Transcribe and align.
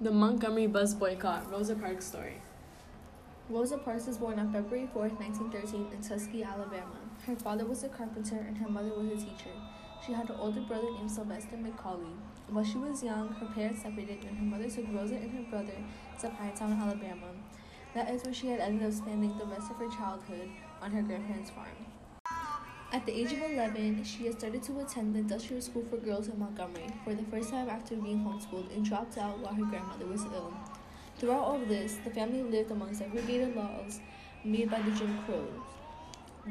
The 0.00 0.10
Montgomery 0.10 0.66
bus 0.66 0.92
boycott, 0.92 1.48
Rosa 1.52 1.76
Parks 1.76 2.06
story. 2.06 2.42
Rosa 3.48 3.78
Parks 3.78 4.08
was 4.08 4.18
born 4.18 4.40
on 4.40 4.52
February 4.52 4.88
4, 4.92 5.02
1913, 5.02 5.86
in 5.92 6.02
Tuskegee, 6.02 6.42
Alabama. 6.42 6.98
Her 7.24 7.36
father 7.36 7.64
was 7.64 7.84
a 7.84 7.88
carpenter 7.88 8.34
and 8.36 8.58
her 8.58 8.68
mother 8.68 8.88
was 8.88 9.22
a 9.22 9.24
teacher. 9.24 9.54
She 10.04 10.12
had 10.12 10.28
an 10.28 10.36
older 10.40 10.62
brother 10.62 10.90
named 10.90 11.12
Sylvester 11.12 11.56
McCauley. 11.56 12.10
While 12.48 12.64
she 12.64 12.76
was 12.76 13.04
young, 13.04 13.28
her 13.34 13.46
parents 13.46 13.82
separated 13.82 14.24
and 14.24 14.36
her 14.36 14.44
mother 14.44 14.68
took 14.68 14.84
Rosa 14.92 15.14
and 15.14 15.30
her 15.30 15.48
brother 15.48 15.78
to 16.20 16.26
Pinetown, 16.26 16.76
Alabama. 16.82 17.30
That 17.94 18.10
is 18.10 18.24
where 18.24 18.34
she 18.34 18.48
had 18.48 18.58
ended 18.58 18.88
up 18.88 18.92
spending 18.92 19.38
the 19.38 19.46
rest 19.46 19.70
of 19.70 19.76
her 19.76 19.88
childhood 19.90 20.50
on 20.82 20.90
her 20.90 21.02
grandparents' 21.02 21.50
farm. 21.50 21.86
At 22.94 23.06
the 23.06 23.12
age 23.12 23.32
of 23.32 23.42
11, 23.42 24.04
she 24.04 24.26
had 24.26 24.38
started 24.38 24.62
to 24.62 24.78
attend 24.78 25.16
the 25.16 25.18
Industrial 25.18 25.60
School 25.60 25.84
for 25.90 25.96
Girls 25.96 26.28
in 26.28 26.38
Montgomery 26.38 26.86
for 27.02 27.12
the 27.12 27.24
first 27.24 27.50
time 27.50 27.68
after 27.68 27.96
being 27.96 28.20
homeschooled 28.20 28.72
and 28.72 28.84
dropped 28.84 29.18
out 29.18 29.36
while 29.40 29.52
her 29.52 29.64
grandmother 29.64 30.06
was 30.06 30.22
ill. 30.26 30.54
Throughout 31.18 31.42
all 31.42 31.60
of 31.60 31.68
this, 31.68 31.96
the 32.04 32.10
family 32.10 32.44
lived 32.44 32.70
among 32.70 32.94
segregated 32.94 33.56
laws 33.56 33.98
made 34.44 34.70
by 34.70 34.80
the 34.80 34.92
Jim 34.92 35.18
Crow. 35.26 35.44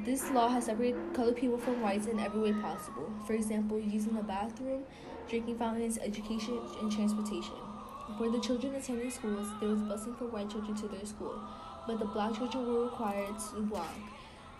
This 0.04 0.30
law 0.32 0.50
has 0.50 0.66
separated 0.66 1.14
colored 1.14 1.38
people 1.38 1.58
from 1.58 1.82
whites 1.82 2.08
in 2.08 2.20
every 2.20 2.42
way 2.42 2.62
possible. 2.62 3.10
For 3.26 3.32
example, 3.32 3.80
using 3.80 4.14
the 4.14 4.24
bathroom, 4.24 4.84
drinking 5.30 5.58
fountains, 5.58 5.98
education, 5.98 6.60
and 6.82 6.92
transportation. 6.92 7.56
For 8.18 8.30
the 8.30 8.42
children 8.42 8.76
attending 8.76 9.12
schools, 9.12 9.48
there 9.62 9.70
was 9.70 9.80
busing 9.80 10.18
for 10.18 10.26
white 10.26 10.50
children 10.50 10.76
to 10.76 10.90
their 10.90 11.06
school, 11.06 11.40
but 11.88 12.00
the 12.00 12.06
black 12.06 12.36
children 12.36 12.68
were 12.68 12.84
required 12.84 13.40
to 13.54 13.62
walk 13.72 13.96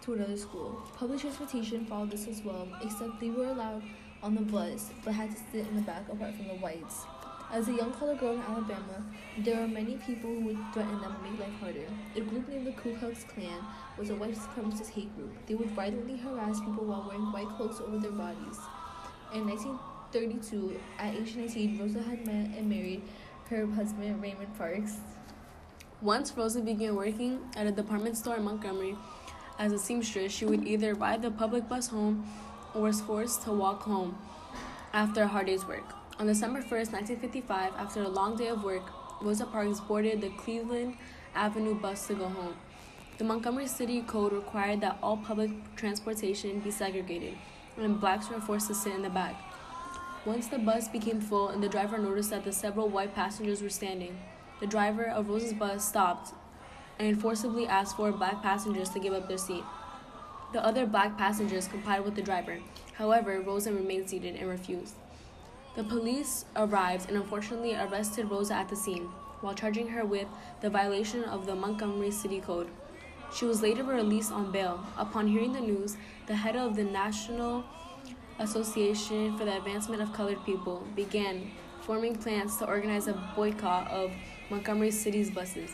to 0.04 0.14
another 0.14 0.36
school. 0.36 0.82
Public 0.98 1.22
transportation 1.22 1.86
followed 1.86 2.12
this 2.12 2.28
as 2.28 2.42
well, 2.44 2.68
except 2.82 3.20
they 3.22 3.30
were 3.30 3.46
allowed 3.46 3.82
on 4.22 4.36
the 4.36 4.42
bus 4.42 4.92
but 5.04 5.14
had 5.14 5.32
to 5.32 5.38
sit 5.52 5.68
in 5.68 5.76
the 5.76 5.82
back 5.82 6.08
apart 6.10 6.36
from 6.36 6.48
the 6.48 6.56
whites. 6.56 7.06
As 7.52 7.70
a 7.70 7.74
young 7.74 7.94
colored 7.94 8.20
girl 8.20 8.34
in 8.34 8.42
Alabama, 8.42 9.04
there 9.38 9.62
were 9.62 9.68
many 9.68 9.96
people 9.98 10.30
who 10.30 10.46
would 10.46 10.58
threaten 10.74 11.00
them 11.00 11.16
and 11.24 11.32
make 11.32 11.40
life 11.40 11.60
harder. 11.60 11.86
A 12.16 12.22
group 12.22 12.50
named 12.50 12.68
the 12.68 12.72
Ku 12.72 12.96
Klux 12.98 13.24
Klan 13.26 13.64
was 13.98 14.10
a 14.10 14.16
white 14.16 14.36
supremacist 14.36 14.90
hate 14.90 15.16
group. 15.16 15.32
They 15.46 15.56
would 15.56 15.70
violently 15.72 16.18
harass 16.18 16.60
people 16.60 16.86
while 16.86 17.06
wearing 17.08 17.32
white 17.32 17.50
cloaks 17.56 17.80
over 17.80 18.00
their 18.00 18.12
bodies. 18.12 18.60
In 19.34 19.48
1932, 19.48 20.80
at 20.98 21.14
age 21.14 21.36
19, 21.36 21.80
Rosa 21.80 22.02
had 22.02 22.26
met 22.26 22.58
and 22.58 22.68
married 22.68 23.04
her 23.50 23.68
husband, 23.68 24.22
Raymond 24.22 24.58
Parks. 24.58 24.98
Once 26.02 26.34
Rosa 26.36 26.60
began 26.60 26.96
working 26.96 27.40
at 27.56 27.68
a 27.68 27.72
department 27.72 28.18
store 28.18 28.38
in 28.38 28.44
Montgomery, 28.44 28.98
as 29.60 29.72
a 29.72 29.80
seamstress, 29.80 30.32
she 30.32 30.46
would 30.46 30.68
either 30.68 30.94
ride 30.94 31.22
the 31.22 31.32
public 31.32 31.68
bus 31.70 31.88
home 31.88 32.28
or 32.74 32.82
was 32.82 33.02
forced 33.02 33.44
to 33.44 33.52
walk 33.52 33.84
home 33.84 34.18
after 34.94 35.24
a 35.24 35.28
hard 35.28 35.48
day's 35.48 35.66
work. 35.66 35.94
On 36.20 36.28
December 36.28 36.62
1st, 36.62 36.92
1955, 36.94 37.74
after 37.78 38.04
a 38.04 38.08
long 38.08 38.36
day 38.36 38.48
of 38.48 38.64
work, 38.64 38.84
Rosa 39.22 39.46
Parks 39.46 39.80
boarded 39.80 40.22
the 40.22 40.30
Cleveland 40.30 40.98
Avenue 41.36 41.76
bus 41.76 42.08
to 42.08 42.14
go 42.14 42.28
home. 42.28 42.56
The 43.18 43.24
Montgomery 43.24 43.68
City 43.68 44.02
Code 44.02 44.34
required 44.34 44.82
that 44.82 44.98
all 45.02 45.18
public 45.18 45.52
transportation 45.76 46.60
be 46.60 46.72
segregated, 46.72 47.36
and 47.78 48.00
blacks 48.00 48.30
were 48.30 48.42
forced 48.42 48.68
to 48.68 48.76
sit 48.76 48.94
in 48.94 49.02
the 49.02 49.10
back. 49.10 49.36
Once 50.26 50.48
the 50.48 50.58
bus 50.58 50.88
became 50.88 51.20
full 51.20 51.50
and 51.50 51.62
the 51.62 51.68
driver 51.68 51.98
noticed 51.98 52.30
that 52.30 52.44
the 52.44 52.52
several 52.52 52.90
white 52.90 53.14
passengers 53.14 53.62
were 53.62 53.70
standing, 53.70 54.18
the 54.60 54.68
driver 54.68 55.06
of 55.06 55.30
Rosa's 55.30 55.54
bus 55.54 55.88
stopped 55.88 56.34
and 57.00 57.20
forcibly 57.20 57.68
asked 57.68 57.96
for 57.96 58.12
black 58.12 58.42
passengers 58.42 58.90
to 58.90 59.00
give 59.00 59.14
up 59.14 59.28
their 59.28 59.38
seat. 59.38 59.64
The 60.54 60.64
other 60.64 60.86
black 60.86 61.18
passengers 61.18 61.68
complied 61.68 62.06
with 62.06 62.16
the 62.16 62.22
driver. 62.22 62.60
However, 62.94 63.42
Rosa 63.42 63.74
remained 63.74 64.10
seated 64.10 64.36
and 64.36 64.48
refused. 64.48 64.96
The 65.76 65.84
police 65.84 66.46
arrived 66.56 67.10
and 67.10 67.18
unfortunately 67.18 67.74
arrested 67.76 68.30
Rosa 68.30 68.54
at 68.54 68.70
the 68.70 68.76
scene 68.76 69.10
while 69.42 69.56
charging 69.56 69.88
her 69.90 70.06
with 70.06 70.28
the 70.62 70.70
violation 70.70 71.24
of 71.24 71.46
the 71.46 71.56
Montgomery 71.56 72.12
City 72.12 72.40
Code. 72.40 72.70
She 73.34 73.46
was 73.46 73.64
later 73.64 73.84
released 73.84 74.32
on 74.32 74.52
bail. 74.52 74.86
Upon 74.96 75.28
hearing 75.28 75.54
the 75.54 75.60
news, 75.60 75.98
the 76.28 76.36
head 76.36 76.56
of 76.56 76.76
the 76.76 76.84
National 76.84 77.64
Association 78.38 79.36
for 79.38 79.46
the 79.46 79.58
Advancement 79.58 80.02
of 80.02 80.14
Colored 80.14 80.46
People 80.46 80.86
began 80.96 81.50
forming 81.82 82.16
plans 82.16 82.58
to 82.58 82.68
organize 82.68 83.08
a 83.08 83.14
boycott 83.36 83.90
of 83.90 84.12
Montgomery 84.52 84.92
City's 84.92 85.32
buses. 85.32 85.72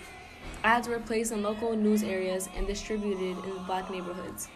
Ads 0.69 0.87
were 0.87 0.99
placed 0.99 1.31
in 1.31 1.41
local 1.41 1.75
news 1.75 2.03
areas 2.03 2.47
and 2.55 2.67
distributed 2.67 3.43
in 3.43 3.63
black 3.65 3.89
neighborhoods. 3.89 4.49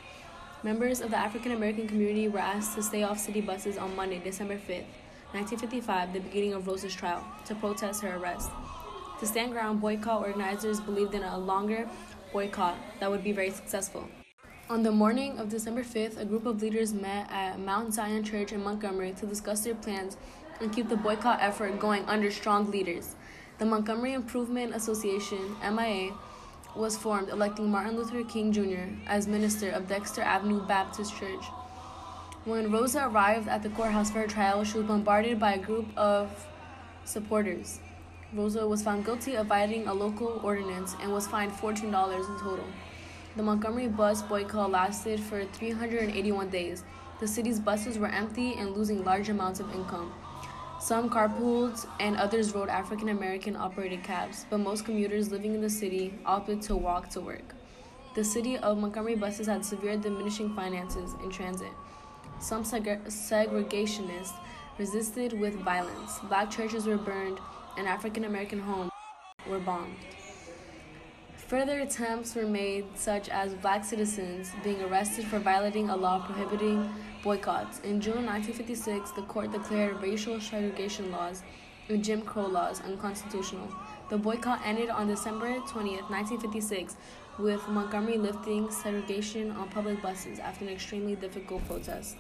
Members 0.61 1.01
of 1.01 1.09
the 1.09 1.17
African 1.17 1.53
American 1.53 1.87
community 1.87 2.27
were 2.27 2.37
asked 2.37 2.75
to 2.75 2.83
stay 2.83 3.01
off 3.01 3.17
city 3.17 3.41
buses 3.41 3.79
on 3.79 3.95
Monday, 3.95 4.19
December 4.19 4.57
5th, 4.57 4.85
1955, 5.33 6.13
the 6.13 6.19
beginning 6.19 6.53
of 6.53 6.67
Rosa's 6.67 6.93
trial, 6.93 7.25
to 7.47 7.55
protest 7.55 8.03
her 8.03 8.15
arrest. 8.17 8.51
To 9.21 9.25
stand 9.25 9.53
ground, 9.53 9.81
boycott 9.81 10.21
organizers 10.21 10.79
believed 10.79 11.15
in 11.15 11.23
a 11.23 11.35
longer 11.35 11.89
boycott 12.31 12.77
that 12.99 13.09
would 13.09 13.23
be 13.23 13.31
very 13.31 13.49
successful. 13.49 14.07
On 14.69 14.83
the 14.83 14.91
morning 14.91 15.39
of 15.39 15.49
December 15.49 15.81
5th, 15.81 16.21
a 16.21 16.25
group 16.25 16.45
of 16.45 16.61
leaders 16.61 16.93
met 16.93 17.27
at 17.31 17.59
Mount 17.59 17.91
Zion 17.91 18.23
Church 18.23 18.51
in 18.51 18.63
Montgomery 18.63 19.13
to 19.13 19.25
discuss 19.25 19.63
their 19.63 19.73
plans 19.73 20.17
and 20.61 20.71
keep 20.71 20.89
the 20.89 20.95
boycott 20.95 21.39
effort 21.41 21.79
going 21.79 22.05
under 22.05 22.29
strong 22.29 22.69
leaders. 22.69 23.15
The 23.59 23.65
Montgomery 23.65 24.13
Improvement 24.13 24.73
Association, 24.73 25.55
MIA, 25.61 26.13
was 26.75 26.97
formed, 26.97 27.29
electing 27.29 27.69
Martin 27.69 27.95
Luther 27.95 28.23
King 28.23 28.51
Jr. 28.51 28.89
as 29.05 29.27
minister 29.27 29.69
of 29.69 29.87
Dexter 29.87 30.23
Avenue 30.23 30.65
Baptist 30.65 31.15
Church. 31.15 31.45
When 32.45 32.71
Rosa 32.71 33.07
arrived 33.07 33.47
at 33.47 33.61
the 33.61 33.69
courthouse 33.69 34.09
for 34.09 34.21
her 34.21 34.27
trial, 34.27 34.63
she 34.63 34.79
was 34.79 34.87
bombarded 34.87 35.39
by 35.39 35.53
a 35.53 35.59
group 35.59 35.85
of 35.95 36.47
supporters. 37.05 37.79
Rosa 38.33 38.67
was 38.67 38.81
found 38.81 39.05
guilty 39.05 39.35
of 39.35 39.45
violating 39.45 39.87
a 39.87 39.93
local 39.93 40.41
ordinance 40.43 40.95
and 40.99 41.13
was 41.13 41.27
fined 41.27 41.51
$14 41.51 41.83
in 41.83 42.39
total. 42.39 42.65
The 43.37 43.43
Montgomery 43.43 43.87
bus 43.87 44.23
boycott 44.23 44.71
lasted 44.71 45.19
for 45.19 45.45
381 45.45 46.49
days. 46.49 46.83
The 47.19 47.27
city's 47.27 47.59
buses 47.59 47.99
were 47.99 48.07
empty 48.07 48.55
and 48.55 48.75
losing 48.75 49.05
large 49.05 49.29
amounts 49.29 49.59
of 49.59 49.73
income. 49.75 50.11
Some 50.83 51.09
carpooled 51.09 51.87
and 52.01 52.17
others 52.17 52.53
rode 52.53 52.67
African 52.67 53.07
American 53.07 53.55
operated 53.55 54.03
cabs, 54.03 54.45
but 54.49 54.57
most 54.57 54.83
commuters 54.83 55.31
living 55.31 55.55
in 55.55 55.61
the 55.61 55.69
city 55.69 56.13
opted 56.25 56.61
to 56.63 56.75
walk 56.75 57.07
to 57.11 57.21
work. 57.21 57.55
The 58.15 58.23
city 58.25 58.57
of 58.57 58.77
Montgomery 58.77 59.15
buses 59.15 59.47
had 59.47 59.63
severe 59.63 59.95
diminishing 59.95 60.53
finances 60.53 61.13
in 61.23 61.29
transit. 61.29 61.71
Some 62.41 62.65
seg- 62.65 63.05
segregationists 63.05 64.33
resisted 64.77 65.39
with 65.39 65.53
violence. 65.55 66.19
Black 66.27 66.51
churches 66.51 66.85
were 66.85 66.97
burned 66.97 67.39
and 67.77 67.87
African 67.87 68.25
American 68.25 68.59
homes 68.59 68.91
were 69.47 69.59
bombed. 69.59 69.95
Further 71.47 71.79
attempts 71.79 72.35
were 72.35 72.45
made, 72.45 72.83
such 72.95 73.29
as 73.29 73.53
black 73.53 73.85
citizens 73.85 74.51
being 74.65 74.81
arrested 74.81 75.23
for 75.27 75.39
violating 75.39 75.89
a 75.89 75.95
law 75.95 76.19
prohibiting 76.25 76.93
boycotts. 77.23 77.79
In 77.79 78.01
June 78.01 78.25
1956, 78.25 79.11
the 79.11 79.21
court 79.23 79.51
declared 79.51 80.01
racial 80.01 80.39
segregation 80.39 81.09
laws 81.09 81.41
and 81.87 82.03
Jim 82.03 82.21
Crow 82.21 82.47
laws 82.47 82.81
unconstitutional. 82.81 83.67
The 84.09 84.17
boycott 84.17 84.61
ended 84.65 84.89
on 84.89 85.07
December 85.07 85.59
20, 85.67 86.01
1956, 86.09 86.97
with 87.39 87.67
Montgomery 87.69 88.17
lifting 88.17 88.69
segregation 88.69 89.51
on 89.51 89.69
public 89.69 90.01
buses 90.01 90.39
after 90.39 90.65
an 90.65 90.71
extremely 90.71 91.15
difficult 91.15 91.65
protest. 91.65 92.17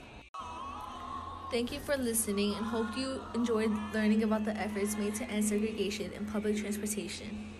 Thank 1.51 1.71
you 1.71 1.79
for 1.81 1.95
listening 1.97 2.55
and 2.55 2.65
hope 2.65 2.97
you 2.97 3.21
enjoyed 3.35 3.71
learning 3.93 4.23
about 4.23 4.43
the 4.43 4.57
efforts 4.57 4.97
made 4.97 5.13
to 5.15 5.25
end 5.25 5.45
segregation 5.45 6.11
in 6.13 6.25
public 6.25 6.57
transportation. 6.57 7.53